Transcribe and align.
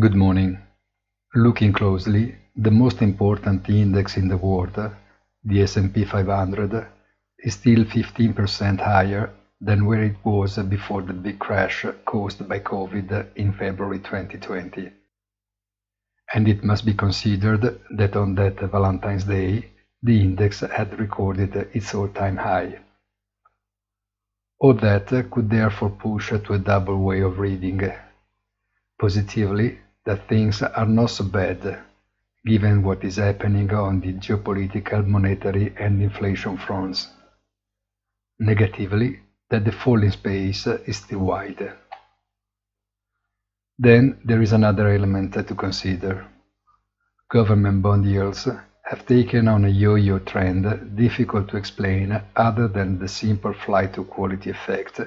Good 0.00 0.14
morning. 0.14 0.58
Looking 1.34 1.74
closely, 1.74 2.34
the 2.56 2.70
most 2.70 3.02
important 3.02 3.68
index 3.68 4.16
in 4.16 4.26
the 4.26 4.38
world, 4.38 4.72
the 5.44 5.62
S&P 5.62 6.06
500, 6.06 6.86
is 7.40 7.52
still 7.52 7.84
15% 7.84 8.80
higher 8.80 9.34
than 9.60 9.84
where 9.84 10.02
it 10.02 10.16
was 10.24 10.56
before 10.56 11.02
the 11.02 11.12
big 11.12 11.38
crash 11.38 11.84
caused 12.06 12.48
by 12.48 12.60
COVID 12.60 13.36
in 13.36 13.52
February 13.52 13.98
2020. 13.98 14.90
And 16.32 16.48
it 16.48 16.64
must 16.64 16.86
be 16.86 16.94
considered 16.94 17.78
that 17.90 18.16
on 18.16 18.34
that 18.36 18.60
Valentine's 18.60 19.24
Day, 19.24 19.72
the 20.02 20.18
index 20.22 20.60
had 20.60 20.98
recorded 20.98 21.54
its 21.74 21.94
all-time 21.94 22.38
high. 22.38 22.78
All 24.58 24.72
that 24.72 25.08
could 25.30 25.50
therefore 25.50 25.90
push 25.90 26.30
to 26.30 26.54
a 26.54 26.58
double 26.58 26.96
way 26.96 27.20
of 27.20 27.38
reading 27.38 27.92
positively 28.98 29.78
that 30.04 30.28
things 30.28 30.62
are 30.62 30.86
not 30.86 31.10
so 31.10 31.24
bad, 31.24 31.84
given 32.44 32.82
what 32.82 33.04
is 33.04 33.16
happening 33.16 33.72
on 33.72 34.00
the 34.00 34.12
geopolitical, 34.14 35.06
monetary, 35.06 35.74
and 35.78 36.02
inflation 36.02 36.56
fronts. 36.56 37.08
Negatively, 38.38 39.20
that 39.50 39.64
the 39.64 39.72
falling 39.72 40.10
space 40.10 40.66
is 40.66 40.96
still 40.96 41.20
wide. 41.20 41.72
Then 43.78 44.20
there 44.24 44.42
is 44.42 44.52
another 44.52 44.88
element 44.88 45.34
to 45.34 45.54
consider. 45.54 46.26
Government 47.28 47.82
bond 47.82 48.04
yields 48.04 48.48
have 48.84 49.06
taken 49.06 49.48
on 49.48 49.64
a 49.64 49.68
yo-yo 49.68 50.18
trend 50.18 50.96
difficult 50.96 51.48
to 51.48 51.56
explain 51.56 52.20
other 52.36 52.68
than 52.68 52.98
the 52.98 53.08
simple 53.08 53.54
flight 53.54 53.94
to 53.94 54.04
quality 54.04 54.50
effect 54.50 55.00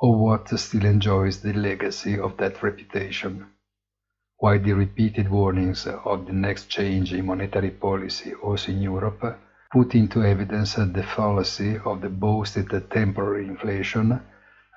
or 0.00 0.16
what 0.16 0.48
still 0.58 0.84
enjoys 0.84 1.40
the 1.40 1.52
legacy 1.52 2.18
of 2.18 2.36
that 2.36 2.62
reputation, 2.62 3.46
while 4.38 4.58
the 4.58 4.72
repeated 4.72 5.28
warnings 5.28 5.86
of 5.86 6.26
the 6.26 6.32
next 6.32 6.68
change 6.68 7.12
in 7.12 7.26
monetary 7.26 7.70
policy 7.70 8.32
also 8.34 8.70
in 8.70 8.80
Europe 8.80 9.38
put 9.72 9.94
into 9.94 10.24
evidence 10.24 10.76
the 10.76 11.04
fallacy 11.14 11.78
of 11.84 12.00
the 12.00 12.08
boasted 12.08 12.70
temporary 12.90 13.46
inflation 13.46 14.20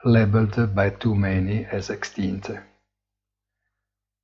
labeled 0.03 0.75
by 0.75 0.89
too 0.89 1.15
many 1.15 1.65
as 1.65 1.89
extinct. 1.89 2.51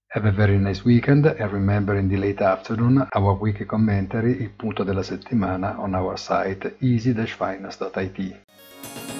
Have 0.09 0.25
a 0.25 0.31
very 0.31 0.57
nice 0.57 0.83
weekend 0.83 1.25
and 1.25 1.51
remember 1.51 1.95
in 1.95 2.09
the 2.09 2.17
late 2.17 2.41
afternoon 2.41 3.07
our 3.13 3.33
weekly 3.35 3.65
commentary 3.65 4.41
Il 4.41 4.49
punto 4.57 4.83
della 4.83 5.03
settimana 5.03 5.77
on 5.77 5.93
our 5.93 6.17
site 6.17 6.77
easy-finance.it. 6.79 9.16